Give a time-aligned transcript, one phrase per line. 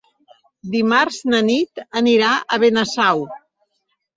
[0.75, 3.23] Dimarts na Nit anirà a Benasau.